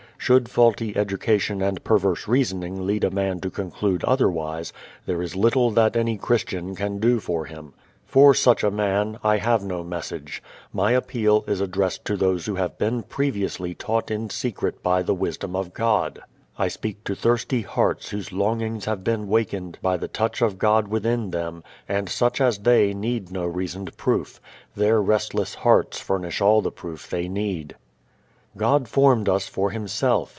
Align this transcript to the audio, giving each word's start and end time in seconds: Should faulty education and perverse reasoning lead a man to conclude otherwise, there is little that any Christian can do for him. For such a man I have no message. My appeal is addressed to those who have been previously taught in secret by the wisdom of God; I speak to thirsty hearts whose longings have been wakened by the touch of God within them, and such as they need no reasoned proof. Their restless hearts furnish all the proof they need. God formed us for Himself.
Should 0.23 0.49
faulty 0.49 0.95
education 0.95 1.63
and 1.63 1.83
perverse 1.83 2.27
reasoning 2.27 2.85
lead 2.85 3.03
a 3.03 3.09
man 3.09 3.39
to 3.39 3.49
conclude 3.49 4.03
otherwise, 4.03 4.71
there 5.07 5.19
is 5.19 5.35
little 5.35 5.71
that 5.71 5.95
any 5.95 6.15
Christian 6.15 6.75
can 6.75 6.99
do 6.99 7.19
for 7.19 7.45
him. 7.45 7.73
For 8.05 8.35
such 8.35 8.63
a 8.63 8.69
man 8.69 9.17
I 9.23 9.37
have 9.37 9.63
no 9.63 9.83
message. 9.83 10.43
My 10.71 10.91
appeal 10.91 11.43
is 11.47 11.59
addressed 11.59 12.05
to 12.05 12.15
those 12.15 12.45
who 12.45 12.53
have 12.53 12.77
been 12.77 13.01
previously 13.01 13.73
taught 13.73 14.11
in 14.11 14.29
secret 14.29 14.83
by 14.83 15.01
the 15.01 15.15
wisdom 15.15 15.55
of 15.55 15.73
God; 15.73 16.19
I 16.55 16.67
speak 16.67 17.03
to 17.05 17.15
thirsty 17.15 17.63
hearts 17.63 18.09
whose 18.09 18.31
longings 18.31 18.85
have 18.85 19.03
been 19.03 19.27
wakened 19.27 19.79
by 19.81 19.97
the 19.97 20.07
touch 20.07 20.39
of 20.43 20.59
God 20.59 20.87
within 20.87 21.31
them, 21.31 21.63
and 21.89 22.07
such 22.07 22.39
as 22.39 22.59
they 22.59 22.93
need 22.93 23.31
no 23.31 23.47
reasoned 23.47 23.97
proof. 23.97 24.39
Their 24.75 25.01
restless 25.01 25.55
hearts 25.55 25.99
furnish 25.99 26.41
all 26.41 26.61
the 26.61 26.71
proof 26.71 27.09
they 27.09 27.27
need. 27.27 27.75
God 28.57 28.89
formed 28.89 29.29
us 29.29 29.47
for 29.47 29.69
Himself. 29.69 30.29